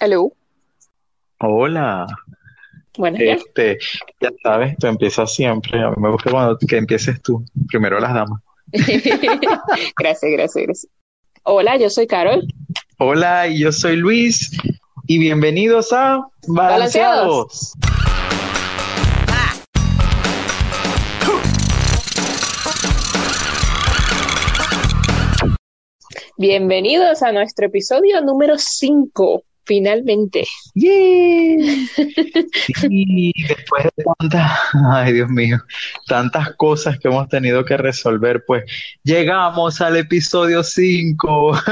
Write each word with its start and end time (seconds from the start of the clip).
Hello. 0.00 0.32
Hola. 1.40 2.06
Bueno, 2.96 3.18
Este, 3.20 3.78
ya 4.20 4.30
sabes, 4.42 4.76
tú 4.78 4.86
empiezas 4.86 5.34
siempre. 5.34 5.82
A 5.82 5.90
mí 5.90 5.96
me 5.98 6.10
gusta 6.10 6.30
cuando 6.30 6.56
que 6.56 6.76
empieces 6.76 7.20
tú. 7.20 7.44
Primero 7.68 7.98
las 7.98 8.14
damas. 8.14 8.40
gracias, 8.72 10.32
gracias, 10.32 10.64
gracias. 10.64 10.88
Hola, 11.42 11.76
yo 11.76 11.90
soy 11.90 12.06
Carol. 12.06 12.46
Hola, 12.98 13.48
y 13.48 13.60
yo 13.60 13.72
soy 13.72 13.96
Luis. 13.96 14.50
Y 15.06 15.18
bienvenidos 15.18 15.92
a 15.92 16.24
Balanceados. 16.46 17.74
Balanceados. 17.74 17.74
Bienvenidos 26.36 27.24
a 27.24 27.32
nuestro 27.32 27.66
episodio 27.66 28.20
número 28.20 28.58
5, 28.58 29.42
finalmente. 29.68 30.44
¡Yay! 30.74 31.86
Sí, 32.80 33.32
después 33.48 33.84
de 33.96 34.04
tantas, 34.18 34.50
ay 34.92 35.12
Dios 35.12 35.28
mío, 35.30 35.58
tantas 36.06 36.54
cosas 36.56 36.98
que 36.98 37.08
hemos 37.08 37.28
tenido 37.28 37.64
que 37.64 37.76
resolver, 37.76 38.44
pues 38.46 38.64
llegamos 39.04 39.80
al 39.80 39.96
episodio 39.96 40.62
5. 40.62 41.58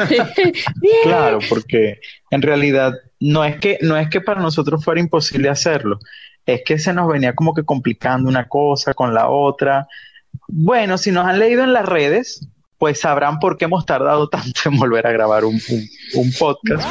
Bien. 0.80 0.94
Claro, 1.04 1.38
porque 1.48 1.98
en 2.30 2.42
realidad 2.42 2.94
no 3.20 3.44
es 3.44 3.56
que, 3.58 3.78
no 3.82 3.96
es 3.96 4.08
que 4.08 4.20
para 4.20 4.40
nosotros 4.40 4.84
fuera 4.84 5.00
imposible 5.00 5.48
hacerlo, 5.48 5.98
es 6.44 6.62
que 6.64 6.78
se 6.78 6.92
nos 6.92 7.08
venía 7.08 7.34
como 7.34 7.54
que 7.54 7.64
complicando 7.64 8.28
una 8.28 8.46
cosa 8.48 8.94
con 8.94 9.14
la 9.14 9.28
otra. 9.28 9.86
Bueno, 10.48 10.98
si 10.98 11.10
nos 11.10 11.26
han 11.26 11.38
leído 11.38 11.64
en 11.64 11.72
las 11.72 11.86
redes, 11.86 12.46
pues 12.78 13.00
sabrán 13.00 13.38
por 13.38 13.56
qué 13.58 13.64
hemos 13.66 13.86
tardado 13.86 14.28
tanto 14.30 14.60
en 14.66 14.76
volver 14.78 15.06
a 15.06 15.12
grabar 15.12 15.44
un, 15.44 15.54
un- 15.70 15.88
un 16.14 16.32
podcast. 16.38 16.86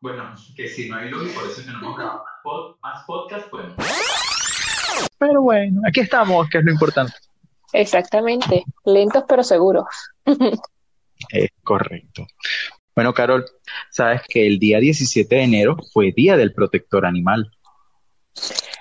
Bueno, 0.00 0.34
que 0.56 0.66
si 0.66 0.88
no 0.88 0.96
hay 0.96 1.10
luz 1.10 1.30
por 1.32 1.44
eso 1.44 1.62
que 1.62 1.70
no 1.70 1.78
hemos 1.78 1.96
grabado 1.96 2.24
más, 2.82 3.04
podcast, 3.04 3.50
bueno. 3.50 3.74
Pero 5.18 5.42
bueno, 5.42 5.82
aquí 5.86 6.00
estamos, 6.00 6.48
que 6.48 6.58
es 6.58 6.64
lo 6.64 6.72
importante. 6.72 7.12
Exactamente. 7.72 8.64
Lentos 8.84 9.24
pero 9.28 9.42
seguros. 9.42 9.86
Es 11.28 11.50
correcto. 11.62 12.26
Bueno, 12.94 13.12
Carol, 13.12 13.44
sabes 13.90 14.22
que 14.26 14.46
el 14.46 14.58
día 14.58 14.80
17 14.80 15.34
de 15.34 15.42
enero 15.42 15.76
fue 15.92 16.12
Día 16.16 16.38
del 16.38 16.54
Protector 16.54 17.04
Animal. 17.04 17.50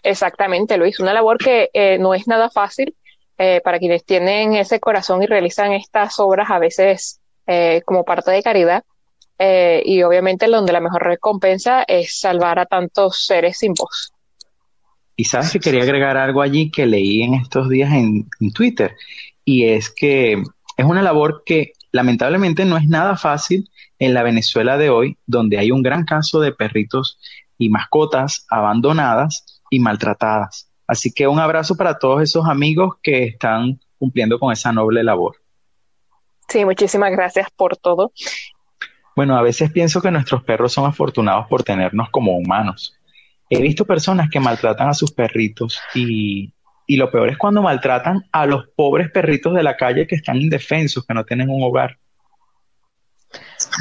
Exactamente, 0.03 0.77
Luis. 0.77 1.02
Una 1.02 1.11
labor 1.11 1.38
que 1.38 1.69
eh, 1.73 1.97
no 1.99 2.13
es 2.13 2.30
nada 2.30 2.49
fácil 2.49 2.95
eh, 3.38 3.59
para 3.61 3.77
quienes 3.77 4.05
tienen 4.05 4.55
ese 4.55 4.80
corazón 4.80 5.21
y 5.21 5.25
realizan 5.25 5.73
estas 5.73 6.17
obras 6.19 6.49
a 6.49 6.59
veces 6.59 7.19
eh, 7.45 7.81
como 7.86 8.05
parte 8.05 8.31
de 8.31 8.41
caridad. 8.41 8.83
Eh, 9.39 9.81
y 9.85 10.03
obviamente 10.03 10.47
donde 10.47 10.73
la 10.73 10.81
mejor 10.81 11.03
recompensa 11.03 11.83
es 11.87 12.19
salvar 12.19 12.59
a 12.59 12.65
tantos 12.65 13.25
seres 13.25 13.57
sin 13.57 13.73
voz. 13.73 14.11
Y 15.15 15.23
sabes 15.23 15.51
que 15.51 15.59
quería 15.59 15.83
agregar 15.83 16.17
algo 16.17 16.41
allí 16.41 16.69
que 16.69 16.85
leí 16.85 17.23
en 17.23 17.33
estos 17.33 17.69
días 17.69 17.91
en, 17.93 18.27
en 18.39 18.53
Twitter, 18.53 18.95
y 19.45 19.65
es 19.65 19.89
que 19.89 20.33
es 20.33 20.85
una 20.85 21.01
labor 21.01 21.43
que 21.45 21.73
lamentablemente 21.91 22.65
no 22.65 22.77
es 22.77 22.87
nada 22.87 23.17
fácil 23.17 23.69
en 23.97 24.13
la 24.13 24.23
Venezuela 24.23 24.77
de 24.77 24.89
hoy, 24.89 25.17
donde 25.25 25.57
hay 25.57 25.71
un 25.71 25.83
gran 25.83 26.05
caso 26.05 26.39
de 26.39 26.53
perritos 26.53 27.17
y 27.57 27.69
mascotas 27.69 28.45
abandonadas 28.49 29.61
y 29.69 29.79
maltratadas. 29.79 30.69
Así 30.87 31.11
que 31.11 31.27
un 31.27 31.39
abrazo 31.39 31.75
para 31.75 31.99
todos 31.99 32.21
esos 32.23 32.47
amigos 32.47 32.95
que 33.03 33.25
están 33.25 33.79
cumpliendo 33.97 34.39
con 34.39 34.51
esa 34.51 34.71
noble 34.71 35.03
labor. 35.03 35.35
Sí, 36.47 36.65
muchísimas 36.65 37.11
gracias 37.11 37.47
por 37.55 37.77
todo. 37.77 38.11
Bueno, 39.19 39.35
a 39.37 39.41
veces 39.41 39.69
pienso 39.69 40.01
que 40.01 40.11
nuestros 40.11 40.45
perros 40.45 40.71
son 40.71 40.85
afortunados 40.85 41.45
por 41.49 41.61
tenernos 41.61 42.09
como 42.09 42.37
humanos. 42.37 42.95
He 43.49 43.61
visto 43.61 43.83
personas 43.83 44.29
que 44.29 44.39
maltratan 44.39 44.87
a 44.87 44.93
sus 44.93 45.11
perritos 45.11 45.77
y, 45.93 46.53
y 46.87 46.95
lo 46.95 47.11
peor 47.11 47.27
es 47.27 47.37
cuando 47.37 47.61
maltratan 47.61 48.23
a 48.31 48.45
los 48.45 48.69
pobres 48.77 49.11
perritos 49.11 49.53
de 49.53 49.61
la 49.61 49.75
calle 49.75 50.08
que 50.08 50.15
están 50.15 50.37
indefensos, 50.37 51.05
que 51.05 51.13
no 51.13 51.25
tienen 51.25 51.49
un 51.49 51.61
hogar. 51.61 51.97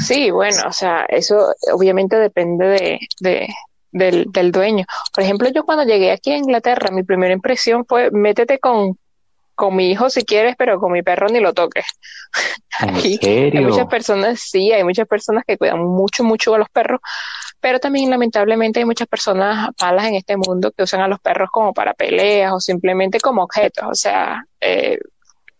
Sí, 0.05 0.29
bueno, 0.29 0.57
o 0.67 0.73
sea, 0.73 1.05
eso 1.07 1.53
obviamente 1.71 2.17
depende 2.17 2.65
de, 2.67 2.99
de- 3.21 3.47
del, 3.93 4.25
del 4.33 4.51
dueño. 4.51 4.83
Por 5.13 5.23
ejemplo, 5.23 5.47
yo 5.55 5.63
cuando 5.63 5.85
llegué 5.85 6.11
aquí 6.11 6.33
a 6.33 6.37
Inglaterra, 6.37 6.91
mi 6.91 7.03
primera 7.03 7.33
impresión 7.33 7.85
fue, 7.87 8.11
métete 8.11 8.59
con, 8.59 8.97
con 9.59 9.75
mi 9.75 9.91
hijo 9.91 10.09
si 10.09 10.23
quieres, 10.23 10.55
pero 10.57 10.79
con 10.79 10.93
mi 10.93 11.03
perro 11.03 11.27
ni 11.27 11.41
lo 11.41 11.53
toques. 11.53 11.85
¿En 12.79 12.95
Aquí 12.95 13.19
hay 13.21 13.59
muchas 13.59 13.87
personas, 13.87 14.39
sí, 14.39 14.71
hay 14.71 14.85
muchas 14.85 15.05
personas 15.05 15.43
que 15.45 15.57
cuidan 15.57 15.83
mucho, 15.83 16.23
mucho 16.23 16.55
a 16.55 16.57
los 16.57 16.69
perros, 16.69 17.01
pero 17.59 17.77
también 17.77 18.09
lamentablemente 18.09 18.79
hay 18.79 18.85
muchas 18.85 19.09
personas 19.09 19.71
malas 19.81 20.05
en 20.05 20.15
este 20.15 20.37
mundo 20.37 20.71
que 20.71 20.83
usan 20.83 21.01
a 21.01 21.09
los 21.09 21.19
perros 21.19 21.49
como 21.51 21.73
para 21.73 21.93
peleas 21.93 22.53
o 22.53 22.61
simplemente 22.61 23.19
como 23.19 23.43
objetos, 23.43 23.85
o 23.85 23.95
sea, 23.95 24.45
eh, 24.61 24.97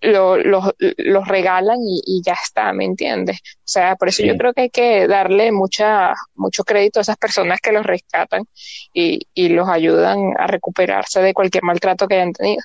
lo- 0.02 0.38
los 0.38 0.66
los 0.98 1.28
regalan 1.28 1.78
y, 1.82 2.02
y 2.06 2.22
ya 2.24 2.34
está, 2.34 2.72
¿me 2.74 2.86
entiendes? 2.86 3.40
O 3.44 3.62
sea, 3.72 3.96
por 3.96 4.08
eso 4.10 4.24
yo 4.24 4.36
creo 4.38 4.54
que 4.54 4.62
hay 4.64 4.70
que 4.70 5.08
darle 5.08 5.52
mucha, 5.52 6.14
mucho 6.36 6.64
crédito 6.64 7.00
a 7.00 7.02
esas 7.02 7.18
personas 7.18 7.60
que 7.62 7.72
los 7.72 7.86
rescatan 7.86 8.44
y, 8.94 9.28
y 9.34 9.50
los 9.50 9.68
ayudan 9.70 10.34
a 10.40 10.48
recuperarse 10.48 11.22
de 11.22 11.34
cualquier 11.34 11.64
maltrato 11.64 12.08
que 12.08 12.16
hayan 12.16 12.34
tenido. 12.34 12.62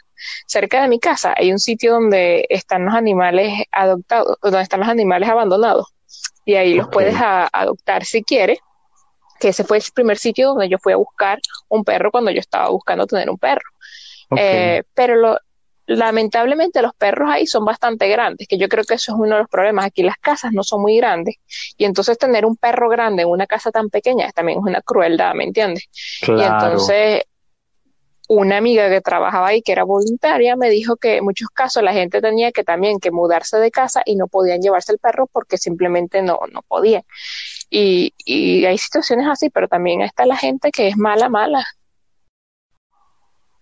Cerca 0.47 0.83
de 0.83 0.89
mi 0.89 0.99
casa 1.01 1.35
hay 1.37 1.53
un 1.53 1.59
sitio 1.59 1.95
donde 1.95 2.47
están 2.49 2.85
los 2.87 2.95
animales 2.95 3.53
adoptados, 3.73 4.37
donde 4.43 4.63
están 4.63 4.81
los 4.81 4.89
animales 4.89 5.29
abandonados 5.29 5.87
y 6.45 6.55
ahí 6.55 6.75
los 6.75 6.89
puedes 6.89 7.17
a- 7.17 7.49
adoptar 7.53 8.05
si 8.05 8.23
quieres, 8.23 8.59
que 9.41 9.49
ese 9.49 9.65
fue 9.65 9.79
el 9.79 9.83
primer 9.95 10.17
sitio 10.19 10.49
donde 10.51 10.69
yo 10.69 10.79
fui 10.79 10.93
a 10.93 10.97
buscar 10.97 11.39
un 11.69 11.85
perro 11.85 12.11
cuando 12.11 12.31
yo 12.31 12.41
estaba 12.41 12.69
buscando 12.71 13.07
tener 13.07 13.29
un 13.29 13.39
perro. 13.39 13.69
Ok. 14.31 14.39
Eh, 14.41 14.83
pero 14.95 15.17
lo, 15.17 15.39
lamentablemente 15.87 16.83
los 16.83 16.95
perros 16.95 17.31
ahí 17.31 17.47
son 17.47 17.65
bastante 17.65 18.09
grandes, 18.09 18.49
que 18.49 18.59
yo 18.59 18.69
creo 18.69 18.85
que 18.85 18.95
eso 18.95 19.13
es 19.13 19.19
uno 19.19 19.37
de 19.37 19.43
los 19.43 19.49
problemas. 19.51 19.87
Aquí 19.87 20.03
las 20.03 20.17
casas 20.19 20.53
no 20.53 20.63
son 20.63 20.83
muy 20.83 20.97
grandes 20.97 21.37
y 21.77 21.85
entonces 21.85 22.19
tener 22.19 22.47
un 22.47 22.57
perro 22.57 22.89
grande 22.89 23.23
en 23.23 23.29
una 23.29 23.47
casa 23.47 23.71
tan 23.71 23.91
pequeña 23.91 24.31
también 24.33 24.59
es 24.59 24.65
una 24.65 24.81
crueldad, 24.83 25.35
¿me 25.35 25.45
entiendes? 25.45 25.85
Y 26.23 26.27
Claro. 26.27 26.67
entonces 26.67 27.23
una 28.29 28.57
amiga 28.57 28.89
que 28.89 29.01
trabajaba 29.03 29.49
ahí, 29.49 29.61
que 29.63 29.73
era 29.73 29.85
voluntaria, 29.85 30.57
me 30.57 30.71
dijo 30.71 30.97
que 30.97 31.19
en 31.19 31.25
muchos 31.25 31.49
casos 31.51 31.83
la 31.83 31.93
gente 31.93 32.23
tenía 32.23 32.53
que 32.53 32.65
también 32.65 32.99
que 32.99 33.11
mudarse 33.11 33.59
de 33.59 33.71
casa 33.71 34.03
y 34.07 34.17
no 34.17 34.29
podían 34.29 34.61
llevarse 34.63 34.93
el 34.93 34.99
perro 34.99 35.27
porque 35.27 35.59
simplemente 35.59 36.23
no, 36.23 36.39
no 36.51 36.63
podían. 36.63 37.03
Y, 37.69 38.15
y 38.25 38.65
hay 38.65 38.79
situaciones 38.79 39.27
así, 39.29 39.51
pero 39.51 39.69
también 39.69 40.01
está 40.01 40.25
la 40.25 40.37
gente 40.37 40.71
que 40.71 40.89
es 40.89 40.97
mala, 40.97 41.29
mala. 41.29 41.67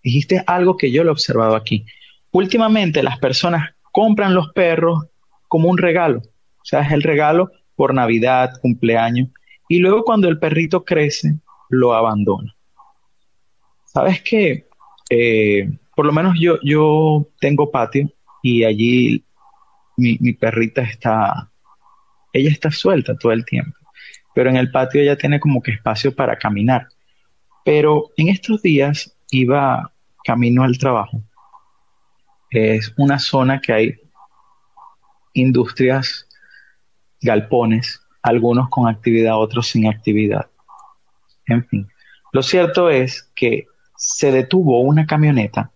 Dijiste 0.03 0.43
algo 0.47 0.77
que 0.77 0.91
yo 0.93 1.03
lo 1.05 1.11
he 1.11 1.13
observado 1.13 1.57
aquí. 1.57 1.85
Últimamente 2.33 3.03
las 3.03 3.19
personas 3.19 3.75
compran 3.93 4.35
los 4.35 4.53
perros 4.53 5.05
como 5.49 5.69
un 5.69 5.79
regalo. 5.79 6.19
O 6.19 6.65
sea, 6.65 6.81
es 6.81 6.93
el 6.93 7.03
regalo 7.03 7.51
por 7.77 7.95
Navidad, 7.95 8.53
cumpleaños. 8.61 9.29
Y 9.69 9.79
luego 9.79 10.03
cuando 10.05 10.29
el 10.29 10.39
perrito 10.39 10.85
crece, 10.85 11.37
lo 11.69 11.95
abandona. 11.95 12.55
¿Sabes 13.85 14.23
qué? 14.23 14.67
Eh, 15.11 15.71
por 15.95 16.07
lo 16.07 16.13
menos 16.13 16.37
yo, 16.41 16.59
yo 16.63 17.29
tengo 17.39 17.71
patio 17.71 18.11
y 18.43 18.65
allí 18.65 19.25
mi, 19.99 20.17
mi 20.21 20.33
perrita 20.33 20.83
está, 20.83 21.51
ella 22.33 22.51
está 22.51 22.71
suelta 22.71 23.17
todo 23.17 23.33
el 23.33 23.45
tiempo. 23.45 23.77
Pero 24.35 24.49
en 24.49 24.57
el 24.57 24.71
patio 24.71 25.03
ella 25.03 25.17
tiene 25.17 25.39
como 25.39 25.63
que 25.63 25.73
espacio 25.73 26.15
para 26.15 26.39
caminar. 26.39 26.89
Pero 27.65 28.11
en 28.17 28.29
estos 28.29 28.63
días 28.63 29.15
iba 29.31 29.93
camino 30.25 30.65
al 30.65 30.79
trabajo. 30.79 31.23
Es 32.53 32.93
una 32.99 33.19
zona 33.19 33.61
que 33.61 33.73
hay 33.73 34.01
industrias, 35.33 36.29
galpones, 37.21 38.01
algunos 38.23 38.69
con 38.69 38.89
actividad, 38.89 39.39
otros 39.39 39.69
sin 39.69 39.89
actividad. 39.89 40.51
En 41.47 41.67
fin, 41.67 41.89
lo 42.33 42.43
cierto 42.43 42.91
es 42.91 43.31
que 43.35 43.67
se 43.97 44.31
detuvo 44.31 44.81
una 44.81 45.07
camioneta, 45.07 45.71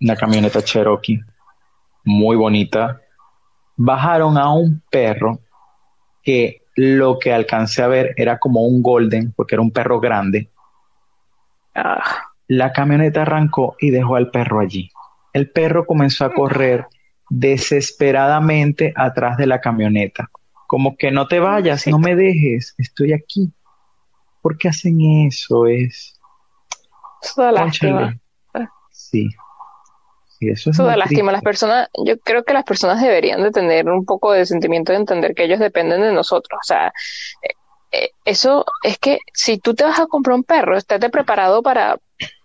una 0.00 0.16
camioneta 0.16 0.62
Cherokee, 0.62 1.20
muy 2.04 2.36
bonita. 2.36 3.00
Bajaron 3.76 4.38
a 4.38 4.52
un 4.52 4.82
perro 4.90 5.40
que 6.22 6.62
lo 6.76 7.18
que 7.18 7.32
alcancé 7.32 7.82
a 7.82 7.88
ver 7.88 8.14
era 8.16 8.38
como 8.38 8.62
un 8.62 8.82
golden, 8.82 9.32
porque 9.32 9.56
era 9.56 9.62
un 9.62 9.70
perro 9.70 10.00
grande. 10.00 10.50
Ah, 11.74 12.29
La 12.50 12.72
camioneta 12.72 13.22
arrancó 13.22 13.76
y 13.78 13.90
dejó 13.90 14.16
al 14.16 14.32
perro 14.32 14.58
allí. 14.58 14.90
El 15.32 15.52
perro 15.52 15.86
comenzó 15.86 16.24
a 16.24 16.34
correr 16.34 16.84
desesperadamente 17.28 18.92
atrás 18.96 19.36
de 19.36 19.46
la 19.46 19.60
camioneta, 19.60 20.28
como 20.66 20.96
que 20.96 21.12
no 21.12 21.28
te 21.28 21.38
vayas, 21.38 21.86
no 21.86 22.00
me 22.00 22.16
dejes, 22.16 22.74
estoy 22.76 23.12
aquí. 23.12 23.52
¿Por 24.42 24.58
qué 24.58 24.66
hacen 24.66 25.00
eso? 25.28 25.68
Es, 25.68 26.18
una 27.36 27.52
lástima. 27.52 28.18
cónchale. 28.52 28.70
Sí. 28.90 29.28
Y 30.40 30.50
eso 30.50 30.70
es 30.70 30.76
eso 30.76 30.84
da 30.84 30.96
lástima. 30.96 31.30
Las 31.30 31.42
personas, 31.42 31.88
yo 32.04 32.18
creo 32.18 32.42
que 32.42 32.52
las 32.52 32.64
personas 32.64 33.00
deberían 33.00 33.44
de 33.44 33.52
tener 33.52 33.88
un 33.88 34.04
poco 34.04 34.32
de 34.32 34.44
sentimiento 34.44 34.90
de 34.90 34.98
entender 34.98 35.36
que 35.36 35.44
ellos 35.44 35.60
dependen 35.60 36.00
de 36.00 36.12
nosotros. 36.12 36.58
O 36.60 36.66
sea, 36.66 36.92
eh, 37.42 37.54
eh, 37.92 38.10
eso 38.24 38.64
es 38.82 38.98
que 38.98 39.20
si 39.32 39.58
tú 39.58 39.76
te 39.76 39.84
vas 39.84 40.00
a 40.00 40.08
comprar 40.08 40.34
un 40.34 40.42
perro, 40.42 40.76
estate 40.76 41.10
preparado 41.10 41.62
para, 41.62 42.00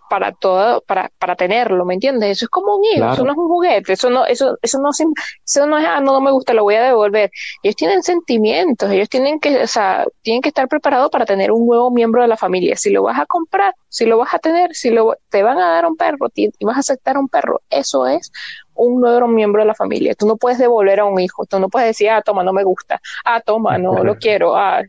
para 0.10 0.32
todo, 0.32 0.82
para, 0.82 1.12
para 1.18 1.36
tenerlo, 1.36 1.86
¿me 1.86 1.96
entiendes? 1.96 2.38
Eso 2.38 2.46
es 2.46 2.50
como 2.50 2.76
un 2.78 2.84
hijo, 2.86 3.12
eso 3.12 3.24
no 3.24 3.32
es 3.32 3.38
un 3.38 3.48
juguete, 3.48 3.94
eso 3.94 4.10
no, 4.10 4.26
eso, 4.26 4.58
eso 4.62 4.80
no, 4.80 4.90
eso 4.92 5.66
no 5.66 5.78
es, 5.78 5.86
ah, 5.86 6.00
no, 6.00 6.14
no 6.14 6.22
me 6.22 6.32
gusta, 6.32 6.54
lo 6.54 6.64
voy 6.64 6.76
a 6.76 6.84
devolver. 6.84 7.32
Ellos 7.64 7.76
tienen 7.76 8.04
sentimientos, 8.04 8.92
ellos 8.92 9.10
tienen 9.10 9.40
que, 9.40 9.64
o 9.64 9.68
sea, 9.68 10.06
tienen 10.22 10.42
que 10.42 10.50
estar 10.50 10.68
preparados 10.68 11.10
para 11.10 11.26
tener 11.26 11.52
un 11.52 11.66
nuevo 11.66 11.92
miembro 11.92 12.22
de 12.22 12.28
la 12.28 12.38
familia. 12.38 12.76
Si 12.76 12.92
lo 12.92 13.04
vas 13.04 13.20
a 13.20 13.26
comprar, 13.26 13.74
si 13.90 14.06
lo 14.06 14.18
vas 14.18 14.34
a 14.34 14.40
tener, 14.40 14.76
si 14.76 14.90
lo, 14.90 15.16
te 15.30 15.44
van 15.44 15.58
a 15.58 15.72
dar 15.72 15.86
un 15.86 15.96
perro 15.96 16.30
y 16.36 16.50
vas 16.66 16.78
a 16.78 16.80
aceptar 16.82 17.18
un 17.18 17.28
perro, 17.28 17.62
eso 17.70 18.08
es 18.08 18.32
un 18.76 19.00
nuevo 19.02 19.28
miembro 19.28 19.62
de 19.62 19.68
la 19.68 19.76
familia. 19.76 20.16
Tú 20.16 20.28
no 20.28 20.38
puedes 20.38 20.60
devolver 20.60 21.00
a 21.00 21.06
un 21.06 21.20
hijo, 21.20 21.46
tú 21.46 21.60
no 21.60 21.70
puedes 21.70 21.90
decir, 21.90 22.10
ah, 22.10 22.22
toma, 22.22 22.44
no 22.44 22.54
me 22.54 22.64
gusta, 22.64 23.00
ah, 23.24 23.42
toma, 23.42 23.78
no 23.78 24.04
lo 24.04 24.16
quiero, 24.16 24.56
ah, 24.56 24.82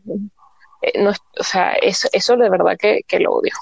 eh, 0.81 1.01
no, 1.01 1.11
o 1.11 1.43
sea, 1.43 1.73
eso, 1.73 2.07
eso 2.11 2.35
de 2.35 2.49
verdad 2.49 2.77
que, 2.79 3.01
que 3.07 3.19
lo 3.19 3.31
odio 3.31 3.53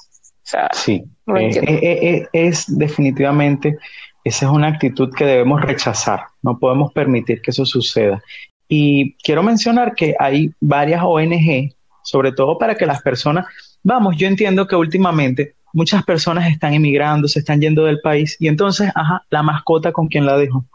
sí, 0.73 1.03
eh, 1.35 1.49
eh, 1.55 1.99
eh, 2.01 2.27
es 2.33 2.65
definitivamente, 2.77 3.77
esa 4.23 4.45
es 4.45 4.51
una 4.51 4.67
actitud 4.67 5.13
que 5.13 5.25
debemos 5.25 5.61
rechazar, 5.61 6.21
no 6.41 6.59
podemos 6.59 6.91
permitir 6.93 7.41
que 7.41 7.51
eso 7.51 7.65
suceda. 7.65 8.21
Y 8.67 9.15
quiero 9.17 9.43
mencionar 9.43 9.95
que 9.95 10.15
hay 10.19 10.51
varias 10.59 11.01
ONG, 11.03 11.73
sobre 12.03 12.31
todo 12.31 12.57
para 12.57 12.75
que 12.75 12.85
las 12.85 13.01
personas, 13.01 13.45
vamos, 13.83 14.15
yo 14.17 14.27
entiendo 14.27 14.67
que 14.67 14.75
últimamente 14.75 15.55
muchas 15.73 16.03
personas 16.03 16.49
están 16.49 16.73
emigrando, 16.73 17.27
se 17.27 17.39
están 17.39 17.59
yendo 17.59 17.85
del 17.85 17.99
país 17.99 18.37
y 18.39 18.47
entonces, 18.47 18.91
ajá, 18.95 19.23
la 19.29 19.43
mascota 19.43 19.91
con 19.91 20.07
quien 20.07 20.25
la 20.25 20.37
dejo. 20.37 20.65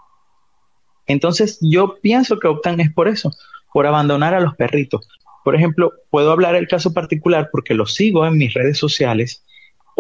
Entonces 1.07 1.59
yo 1.61 1.99
pienso 2.01 2.39
que 2.39 2.49
optan 2.49 2.79
es 2.81 2.93
por 2.93 3.09
eso, 3.09 3.33
por 3.73 3.87
abandonar 3.87 4.35
a 4.35 4.41
los 4.41 4.55
perritos. 4.57 5.09
Por 5.45 5.57
ejemplo, 5.57 5.93
puedo 6.11 6.31
hablar 6.31 6.55
el 6.55 6.69
caso 6.69 6.93
particular 6.93 7.49
porque 7.51 7.75
lo 7.75 7.87
sigo 7.87 8.27
en 8.27 8.37
mis 8.37 8.53
redes 8.53 8.79
sociales 8.79 9.43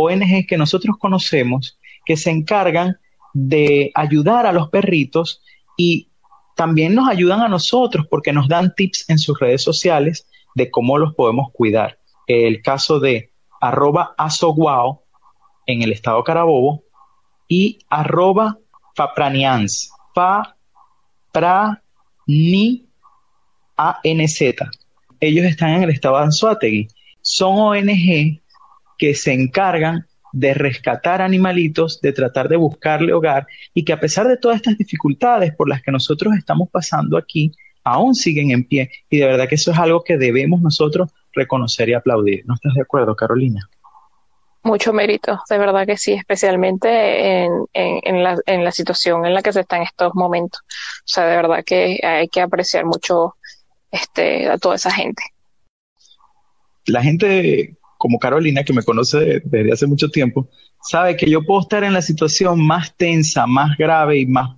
ONG 0.00 0.46
que 0.46 0.56
nosotros 0.56 0.96
conocemos 0.98 1.78
que 2.04 2.16
se 2.16 2.30
encargan 2.30 2.98
de 3.32 3.92
ayudar 3.94 4.46
a 4.46 4.52
los 4.52 4.68
perritos 4.70 5.42
y 5.76 6.08
también 6.56 6.94
nos 6.94 7.08
ayudan 7.08 7.40
a 7.40 7.48
nosotros 7.48 8.06
porque 8.10 8.32
nos 8.32 8.48
dan 8.48 8.74
tips 8.74 9.08
en 9.08 9.18
sus 9.18 9.38
redes 9.38 9.62
sociales 9.62 10.26
de 10.54 10.70
cómo 10.70 10.98
los 10.98 11.14
podemos 11.14 11.50
cuidar. 11.52 11.98
El 12.26 12.62
caso 12.62 13.00
de 13.00 13.32
arroba 13.60 14.14
en 15.66 15.82
el 15.82 15.92
estado 15.92 16.24
Carabobo 16.24 16.82
y 17.48 17.78
arroba 17.88 18.58
fapranians, 18.94 19.90
fa 20.14 20.56
pra 21.32 21.82
ni 22.26 22.86
a 23.76 24.00
n 24.04 24.26
z. 24.26 24.70
Ellos 25.20 25.46
están 25.46 25.70
en 25.70 25.82
el 25.84 25.90
estado 25.90 26.16
de 26.16 26.24
Anzuategui. 26.24 26.88
Son 27.22 27.58
ONG 27.58 28.39
que 29.00 29.14
se 29.14 29.32
encargan 29.32 30.06
de 30.32 30.52
rescatar 30.52 31.22
animalitos, 31.22 32.02
de 32.02 32.12
tratar 32.12 32.48
de 32.50 32.56
buscarle 32.56 33.14
hogar 33.14 33.46
y 33.72 33.82
que 33.82 33.94
a 33.94 33.98
pesar 33.98 34.28
de 34.28 34.36
todas 34.36 34.56
estas 34.56 34.76
dificultades 34.76 35.54
por 35.56 35.70
las 35.70 35.82
que 35.82 35.90
nosotros 35.90 36.34
estamos 36.36 36.68
pasando 36.70 37.16
aquí, 37.16 37.50
aún 37.82 38.14
siguen 38.14 38.50
en 38.50 38.64
pie. 38.64 38.90
Y 39.08 39.18
de 39.18 39.26
verdad 39.26 39.48
que 39.48 39.54
eso 39.54 39.72
es 39.72 39.78
algo 39.78 40.04
que 40.04 40.18
debemos 40.18 40.60
nosotros 40.60 41.10
reconocer 41.32 41.88
y 41.88 41.94
aplaudir. 41.94 42.44
¿No 42.46 42.54
estás 42.54 42.74
de 42.74 42.82
acuerdo, 42.82 43.16
Carolina? 43.16 43.68
Mucho 44.62 44.92
mérito, 44.92 45.40
de 45.48 45.56
verdad 45.56 45.86
que 45.86 45.96
sí, 45.96 46.12
especialmente 46.12 47.44
en, 47.44 47.50
en, 47.72 48.22
la, 48.22 48.38
en 48.44 48.62
la 48.62 48.70
situación 48.70 49.24
en 49.24 49.32
la 49.32 49.40
que 49.40 49.54
se 49.54 49.60
está 49.60 49.78
en 49.78 49.84
estos 49.84 50.14
momentos. 50.14 50.60
O 50.60 51.06
sea, 51.06 51.24
de 51.24 51.36
verdad 51.36 51.64
que 51.64 51.98
hay 52.02 52.28
que 52.28 52.42
apreciar 52.42 52.84
mucho 52.84 53.36
este, 53.90 54.50
a 54.50 54.58
toda 54.58 54.74
esa 54.74 54.90
gente. 54.90 55.22
La 56.84 57.02
gente 57.02 57.79
como 58.00 58.18
Carolina, 58.18 58.64
que 58.64 58.72
me 58.72 58.82
conoce 58.82 59.42
desde 59.44 59.72
hace 59.72 59.86
mucho 59.86 60.08
tiempo, 60.08 60.48
sabe 60.82 61.18
que 61.18 61.28
yo 61.28 61.42
puedo 61.44 61.60
estar 61.60 61.84
en 61.84 61.92
la 61.92 62.00
situación 62.00 62.66
más 62.66 62.96
tensa, 62.96 63.46
más 63.46 63.76
grave 63.76 64.20
y 64.20 64.26
más 64.26 64.56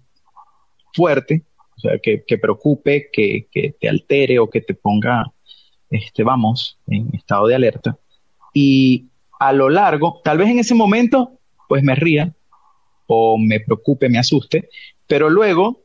fuerte, 0.94 1.42
o 1.76 1.80
sea, 1.80 1.98
que, 1.98 2.38
preocupe, 2.38 3.10
que, 3.12 3.48
te 3.80 3.88
altere 3.88 4.38
o 4.38 4.48
que 4.48 4.60
te 4.60 4.74
ponga, 4.74 5.24
este, 5.90 6.22
vamos, 6.22 6.78
en 6.86 7.12
estado 7.16 7.48
de 7.48 7.56
alerta. 7.56 7.98
Y 8.54 9.08
a 9.40 9.52
lo 9.52 9.68
largo, 9.68 10.20
tal 10.22 10.38
vez 10.38 10.48
en 10.48 10.60
ese 10.60 10.76
momento, 10.76 11.40
pues 11.68 11.82
me 11.82 11.96
ría 11.96 12.32
o 13.08 13.36
me 13.38 13.58
preocupe, 13.58 14.08
me 14.08 14.20
asuste, 14.20 14.68
pero 15.08 15.28
luego, 15.28 15.82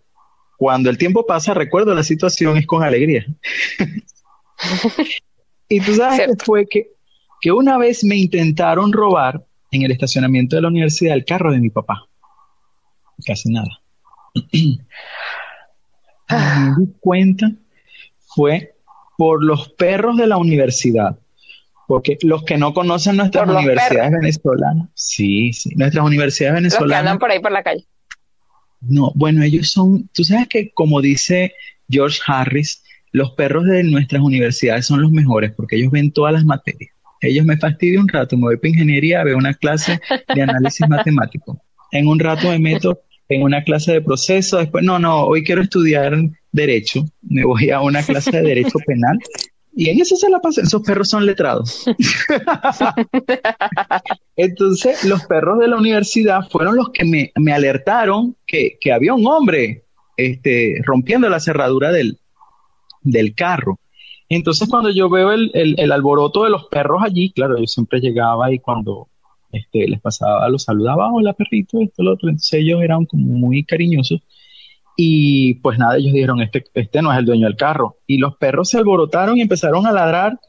cuando 0.58 0.92
el 0.92 1.00
tiempo 1.00 1.26
pasa, 1.26 1.56
recuerdo 1.56 1.96
la 1.96 2.04
situación 2.04 2.56
es 2.56 2.68
con 2.68 2.84
alegría. 2.84 3.26
y 5.70 5.80
tú 5.80 5.96
sabes 5.96 6.28
que 6.28 6.46
fue 6.46 6.68
que 6.68 6.97
que 7.42 7.52
una 7.52 7.78
vez 7.78 8.04
me 8.04 8.16
intentaron 8.16 8.92
robar 8.92 9.46
en 9.72 9.84
el 9.84 9.92
estacionamiento 9.92 10.56
de 10.56 10.62
la 10.62 10.68
universidad 10.70 11.14
el 11.14 11.26
carro 11.26 11.52
de 11.52 11.60
mi 11.60 11.70
papá. 11.70 12.08
Casi 13.26 13.52
nada. 13.52 13.68
me 16.30 16.76
di 16.78 16.94
cuenta 17.00 17.52
fue 18.20 18.76
por 19.18 19.44
los 19.44 19.70
perros 19.70 20.18
de 20.18 20.28
la 20.28 20.38
universidad. 20.38 21.18
Porque 21.88 22.18
los 22.22 22.44
que 22.44 22.58
no 22.58 22.74
conocen 22.74 23.16
nuestras 23.16 23.48
universidades 23.48 24.12
venezolanas, 24.12 24.90
sí, 24.94 25.54
sí, 25.54 25.74
nuestras 25.76 26.06
universidades 26.06 26.56
venezolanas. 26.56 26.90
Los 26.90 26.92
que 26.92 27.00
andan 27.00 27.20
por 27.20 27.32
ahí 27.32 27.40
por 27.40 27.52
la 27.54 27.64
calle. 27.64 27.86
No, 28.82 29.14
bueno, 29.16 29.42
ellos 29.42 29.72
son, 29.72 30.10
tú 30.14 30.26
sabes 30.26 30.50
que 30.50 30.70
como 30.72 31.00
dice 31.02 31.54
George 31.90 32.20
Harris, 32.28 32.84
los 33.14 33.32
perros 33.32 33.66
de 33.66 33.84
nuestras 33.84 34.22
universidades 34.22 34.86
son 34.86 35.02
los 35.02 35.12
mejores 35.12 35.54
porque 35.54 35.78
ellos 35.78 35.90
ven 35.92 36.12
todas 36.12 36.34
las 36.34 36.44
materias 36.44 36.97
ellos 37.22 37.46
me 37.46 37.58
fastidian 37.58 38.04
un 38.04 38.08
rato, 38.08 38.38
me 38.38 38.44
voy 38.44 38.58
para 38.58 38.70
ingeniería, 38.70 39.24
veo 39.24 39.38
una 39.38 39.54
clase 39.54 40.00
de 40.34 40.42
análisis 40.42 40.86
matemático. 40.90 41.62
En 41.92 42.08
un 42.08 42.20
rato 42.20 42.50
me 42.50 42.60
meto 42.60 43.02
en 43.30 43.44
una 43.44 43.64
clase 43.64 43.94
de 43.94 44.02
proceso, 44.02 44.58
después, 44.58 44.84
no, 44.84 45.00
no, 45.00 45.26
hoy 45.26 45.44
quiero 45.44 45.62
estudiar 45.62 46.18
derecho, 46.52 47.06
me 47.22 47.44
voy 47.44 47.70
a 47.70 47.82
una 47.82 48.04
clase 48.04 48.32
de 48.32 48.42
derecho 48.42 48.80
penal 48.86 49.20
y 49.80 49.92
en 49.92 50.02
eso 50.02 50.16
se 50.16 50.28
la 50.28 50.40
pasan, 50.40 50.66
esos 50.66 50.82
perros 50.82 51.08
son 51.08 51.24
letrados. 51.24 51.86
Entonces, 54.36 55.04
los 55.04 55.24
perros 55.26 55.60
de 55.60 55.68
la 55.68 55.78
universidad 55.78 56.42
fueron 56.50 56.78
los 56.78 56.90
que 56.90 57.06
me, 57.06 57.32
me 57.36 57.54
alertaron 57.54 58.36
que, 58.48 58.80
que, 58.82 58.92
había 58.92 59.14
un 59.14 59.28
hombre 59.28 59.84
este, 60.18 60.82
rompiendo 60.84 61.30
la 61.30 61.40
cerradura 61.40 61.92
del, 61.92 62.18
del 63.04 63.36
carro. 63.36 63.80
Entonces 64.30 64.68
cuando 64.70 64.90
yo 64.90 65.10
veo 65.10 65.32
el, 65.32 65.92
alboroto 65.92 66.44
de 66.44 66.50
los 66.50 66.66
perros 66.66 67.02
allí, 67.04 67.32
claro, 67.32 67.58
yo 67.58 67.66
siempre 67.66 68.00
llegaba 68.00 68.52
y 68.52 68.60
cuando 68.60 69.08
este, 69.52 69.88
les 69.88 70.02
pasaba, 70.02 70.48
los 70.50 70.64
saludaba, 70.64 71.12
hola 71.12 71.34
perrito, 71.34 71.80
esto, 71.82 72.04
lo 72.04 72.14
otro. 72.14 72.30
Ellos 72.30 72.82
eran 72.82 73.06
como 73.06 73.26
muy 73.26 73.64
cariñosos. 73.64 74.22
Y 74.98 75.56
pues 75.56 75.78
nada, 75.78 75.98
ellos 75.98 76.14
dijeron, 76.14 76.42
este, 76.42 76.66
este 76.74 77.02
no 77.02 77.14
es 77.14 77.20
el 77.20 77.26
dueño 77.26 77.46
del 77.46 77.56
carro. 77.56 77.98
Y 78.08 78.18
los 78.18 78.36
perros 78.36 78.70
se 78.70 78.80
alborotaron 78.80 79.38
y 79.38 79.42
empezaron 79.42 79.86
a 79.86 79.92
ladrar. 79.92 80.40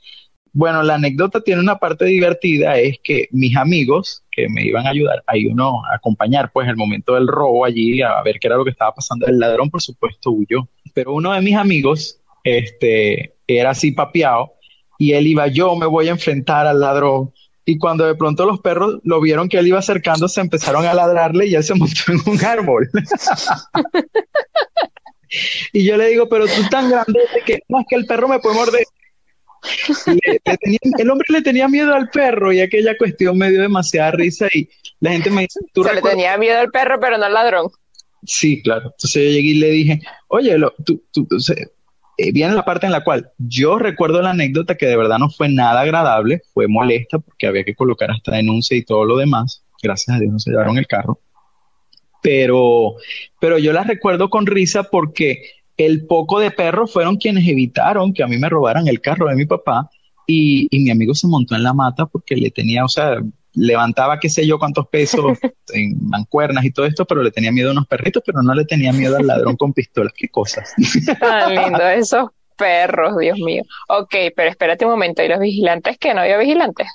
Bueno, 0.53 0.83
la 0.83 0.95
anécdota 0.95 1.43
tiene 1.43 1.61
una 1.61 1.79
parte 1.79 2.07
divertida, 2.07 2.79
es 2.79 2.99
que 3.05 3.29
mis 3.31 3.55
amigos 3.57 4.25
que 4.31 4.49
me 4.49 4.65
iban 4.65 4.87
a 4.87 4.91
ayudar, 4.91 5.23
ahí 5.27 5.47
uno 5.47 5.85
a 5.85 5.97
acompañar 5.97 6.51
pues 6.51 6.67
el 6.67 6.77
momento 6.77 7.15
del 7.15 7.29
robo 7.29 7.67
allí, 7.67 8.01
a 8.01 8.23
ver 8.23 8.41
qué 8.41 8.49
era 8.49 8.57
lo 8.57 8.65
que 8.65 8.71
estaba 8.71 8.95
pasando. 8.95 9.27
El 9.27 9.39
ladrón, 9.39 9.71
por 9.71 9.83
supuesto, 9.83 10.31
huyó. 10.31 10.67
Pero 10.95 11.13
uno 11.13 11.33
de 11.33 11.43
mis 11.43 11.55
amigos, 11.55 12.21
este, 12.43 13.38
era 13.49 13.71
así 13.71 13.93
papeado, 13.93 14.53
y 14.99 15.13
él 15.13 15.27
iba, 15.27 15.47
yo 15.47 15.75
me 15.77 15.87
voy 15.87 16.09
a 16.09 16.13
enfrentar 16.13 16.67
al 16.67 16.81
ladrón. 16.81 17.33
Y 17.65 17.79
cuando 17.79 18.07
de 18.07 18.15
pronto 18.15 18.47
los 18.47 18.61
perros 18.61 18.99
lo 19.05 19.21
vieron 19.21 19.49
que 19.49 19.59
él 19.59 19.69
iba 19.69 19.79
acercando, 19.79 20.29
se 20.29 20.41
empezaron 20.41 20.85
a 20.87 20.95
ladrarle 20.95 21.47
y 21.47 21.55
él 21.55 21.63
se 21.63 21.75
montó 21.75 22.01
en 22.09 22.19
un 22.27 22.45
árbol. 22.45 22.89
y 25.73 25.85
yo 25.85 25.97
le 25.97 26.09
digo, 26.09 26.29
pero 26.29 26.47
tú 26.47 26.69
tan 26.71 26.91
grande 26.91 27.21
que 27.47 27.61
más 27.69 27.85
que 27.89 27.97
el 27.97 28.07
perro 28.07 28.29
me 28.29 28.39
puede 28.39 28.57
morder. 28.57 28.85
el 30.99 31.11
hombre 31.11 31.27
le 31.29 31.43
tenía 31.43 31.69
miedo 31.69 31.95
al 31.95 32.09
perro 32.11 32.53
y 32.53 32.61
aquella 32.61 32.97
cuestión 32.97 33.37
me 33.37 33.51
dio 33.51 33.61
demasiada 33.61 34.13
risa 34.13 34.47
y 34.53 34.69
la 35.01 35.13
gente 35.13 35.31
me 35.31 35.43
dice, 35.43 35.61
¿tú 35.73 35.85
le 35.85 36.03
tenía 36.03 36.37
miedo 36.39 36.59
al 36.59 36.71
perro 36.71 36.99
pero 37.01 37.19
no 37.19 37.27
al 37.27 37.35
ladrón. 37.35 37.71
Sí, 38.25 38.63
claro. 38.63 38.87
Entonces 38.87 39.25
yo 39.25 39.31
llegué 39.31 39.49
y 39.49 39.55
le 39.55 39.71
dije, 39.71 40.01
oye, 40.29 40.57
tú, 40.85 41.05
tú, 41.13 41.27
eh, 42.21 42.33
viene 42.33 42.53
la 42.53 42.65
parte 42.65 42.85
en 42.85 42.93
la 42.93 43.05
cual 43.05 43.31
yo 43.39 43.79
recuerdo 43.79 44.21
la 44.21 44.31
anécdota 44.31 44.75
que 44.75 44.87
de 44.87 44.97
verdad 44.97 45.19
no 45.19 45.31
fue 45.31 45.49
nada 45.49 45.83
agradable, 45.83 46.43
fue 46.53 46.67
molesta 46.67 47.21
porque 47.21 47.47
había 47.47 47.63
que 47.63 47.77
colocar 47.77 48.11
hasta 48.11 48.35
denuncia 48.35 48.77
y 48.77 48.85
todo 48.85 49.05
lo 49.05 49.17
demás. 49.17 49.65
Gracias 49.81 50.17
a 50.17 50.21
Dios 50.21 50.33
no 50.33 50.41
se 50.41 50.51
llevaron 50.51 50.77
el 50.79 50.89
carro. 50.89 51.21
Pero, 52.21 52.97
pero 53.41 53.59
yo 53.59 53.73
la 53.73 53.85
recuerdo 53.85 54.31
con 54.31 54.47
risa 54.47 54.83
porque 54.83 55.43
el 55.77 56.07
poco 56.07 56.41
de 56.41 56.51
perros 56.51 56.93
fueron 56.93 57.19
quienes 57.19 57.47
evitaron 57.47 58.13
que 58.13 58.25
a 58.25 58.27
mí 58.27 58.37
me 58.37 58.49
robaran 58.49 58.89
el 58.89 59.01
carro 59.01 59.29
de 59.29 59.37
mi 59.37 59.47
papá 59.47 59.89
y, 60.27 60.67
y 60.73 60.83
mi 60.83 60.91
amigo 60.91 61.15
se 61.15 61.29
montó 61.29 61.55
en 61.55 61.63
la 61.63 61.73
mata 61.73 62.07
porque 62.07 62.35
le 62.35 62.51
tenía, 62.51 62.85
o 62.85 62.89
sea, 62.89 63.19
levantaba 63.59 64.21
qué 64.21 64.29
sé 64.29 64.47
yo 64.47 64.59
cuántos 64.59 64.89
pesos 64.89 65.39
en 65.73 66.09
mancuernas 66.09 66.65
y 66.65 66.71
todo 66.71 66.87
esto, 66.87 67.05
pero 67.05 67.23
le 67.23 67.31
tenía 67.31 67.53
miedo 67.53 67.71
a 67.71 67.73
unos 67.73 67.87
perritos, 67.87 68.23
pero 68.25 68.43
no 68.43 68.55
le 68.55 68.65
tenía 68.65 68.93
miedo 68.93 69.17
al 69.17 69.27
ladrón 69.27 69.57
con 69.57 69.73
pistolas. 69.73 70.13
Qué 70.17 70.29
cosas. 70.29 70.73
Tan 71.21 71.55
lindo, 71.55 71.87
esos 71.89 72.31
perros, 72.57 73.19
Dios 73.19 73.39
mío. 73.39 73.63
Ok, 73.89 74.15
pero 74.35 74.51
espérate 74.51 74.85
un 74.85 74.93
momento, 74.93 75.23
¿y 75.23 75.29
los 75.29 75.41
vigilantes 75.41 75.97
qué? 75.99 76.15
¿No 76.15 76.21
había 76.21 76.39
vigilantes? 76.39 76.89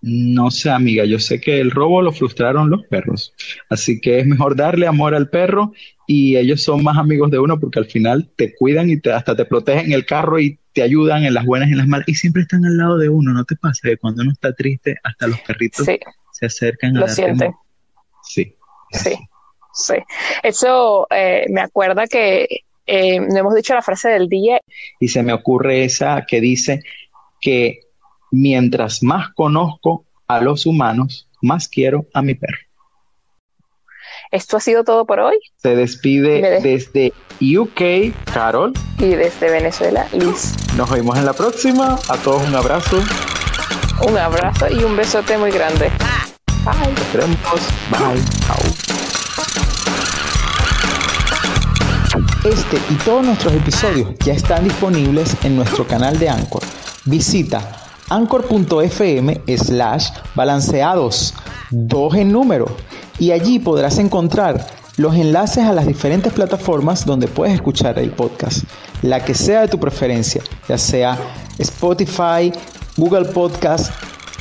No 0.00 0.50
sé, 0.52 0.70
amiga, 0.70 1.04
yo 1.04 1.18
sé 1.18 1.40
que 1.40 1.60
el 1.60 1.72
robo 1.72 2.02
lo 2.02 2.12
frustraron 2.12 2.70
los 2.70 2.84
perros, 2.86 3.34
así 3.68 4.00
que 4.00 4.20
es 4.20 4.26
mejor 4.26 4.54
darle 4.54 4.86
amor 4.86 5.12
al 5.12 5.28
perro 5.28 5.72
y 6.06 6.36
ellos 6.36 6.62
son 6.62 6.84
más 6.84 6.96
amigos 6.98 7.32
de 7.32 7.40
uno 7.40 7.58
porque 7.58 7.80
al 7.80 7.86
final 7.86 8.30
te 8.36 8.54
cuidan 8.54 8.90
y 8.90 9.00
te, 9.00 9.12
hasta 9.12 9.34
te 9.34 9.44
protegen 9.44 9.92
el 9.92 10.06
carro 10.06 10.38
y 10.38 10.60
te 10.78 10.84
ayudan 10.84 11.24
en 11.24 11.34
las 11.34 11.44
buenas 11.44 11.68
y 11.68 11.72
en 11.72 11.78
las 11.78 11.88
malas 11.88 12.06
y 12.06 12.14
siempre 12.14 12.42
están 12.42 12.64
al 12.64 12.76
lado 12.76 12.98
de 12.98 13.08
uno, 13.08 13.32
¿no 13.32 13.44
te 13.44 13.56
pasa 13.56 13.80
que 13.82 13.96
cuando 13.96 14.22
uno 14.22 14.30
está 14.30 14.52
triste 14.52 14.94
hasta 15.02 15.26
los 15.26 15.40
perritos 15.40 15.84
se 15.84 16.46
acercan 16.46 16.96
a 16.96 17.00
Lo 17.00 17.08
sienten. 17.08 17.52
Sí. 18.22 18.54
Sí, 18.92 19.16
sí. 19.72 19.94
Eso 20.40 21.08
eh, 21.10 21.46
me 21.50 21.62
acuerda 21.62 22.06
que 22.06 22.46
eh, 22.86 23.18
no 23.18 23.38
hemos 23.38 23.56
dicho 23.56 23.74
la 23.74 23.82
frase 23.82 24.08
del 24.10 24.28
día. 24.28 24.60
Y 25.00 25.08
se 25.08 25.24
me 25.24 25.32
ocurre 25.32 25.82
esa 25.82 26.24
que 26.28 26.40
dice 26.40 26.80
que 27.40 27.80
mientras 28.30 29.02
más 29.02 29.30
conozco 29.34 30.06
a 30.28 30.40
los 30.40 30.64
humanos, 30.64 31.28
más 31.42 31.66
quiero 31.66 32.06
a 32.14 32.22
mi 32.22 32.36
perro. 32.36 32.67
Esto 34.30 34.56
ha 34.56 34.60
sido 34.60 34.84
todo 34.84 35.06
por 35.06 35.20
hoy. 35.20 35.38
Se 35.56 35.74
despide 35.74 36.60
desde 36.60 37.12
UK, 37.40 38.14
Carol. 38.32 38.72
Y 38.98 39.14
desde 39.14 39.50
Venezuela, 39.50 40.06
Liz. 40.12 40.54
Nos 40.76 40.90
vemos 40.90 41.16
en 41.16 41.24
la 41.24 41.32
próxima. 41.32 41.98
A 42.08 42.16
todos 42.18 42.46
un 42.46 42.54
abrazo. 42.54 42.98
Un 44.06 44.18
abrazo 44.18 44.66
y 44.70 44.84
un 44.84 44.96
besote 44.96 45.38
muy 45.38 45.50
grande. 45.50 45.90
Bye. 46.64 46.94
Bye. 47.90 48.22
Este 52.44 52.76
y 52.90 52.94
todos 53.04 53.24
nuestros 53.24 53.52
episodios 53.54 54.10
ya 54.24 54.32
están 54.32 54.64
disponibles 54.64 55.36
en 55.44 55.56
nuestro 55.56 55.86
canal 55.86 56.18
de 56.18 56.28
Anchor. 56.28 56.62
Visita 57.04 57.76
anchor.fm 58.10 59.42
slash 59.56 60.08
balanceados, 60.34 61.34
dos 61.70 62.14
en 62.14 62.32
número, 62.32 62.66
y 63.18 63.32
allí 63.32 63.58
podrás 63.58 63.98
encontrar 63.98 64.66
los 64.96 65.14
enlaces 65.14 65.64
a 65.64 65.72
las 65.72 65.86
diferentes 65.86 66.32
plataformas 66.32 67.06
donde 67.06 67.28
puedes 67.28 67.54
escuchar 67.54 67.98
el 67.98 68.10
podcast, 68.10 68.64
la 69.02 69.24
que 69.24 69.34
sea 69.34 69.62
de 69.62 69.68
tu 69.68 69.78
preferencia, 69.78 70.42
ya 70.68 70.76
sea 70.76 71.16
Spotify, 71.58 72.52
Google 72.96 73.26
Podcast, 73.26 73.92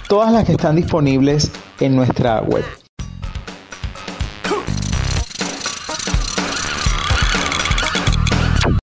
todas 0.08 0.32
las 0.34 0.46
que 0.46 0.54
están 0.54 0.76
disponibles 0.76 1.52
en 1.80 1.96
nuestra 1.96 2.42
web. 2.42 2.87